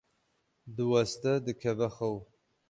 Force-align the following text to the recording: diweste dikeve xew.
diweste 0.75 1.31
dikeve 1.45 1.87
xew. 1.97 2.17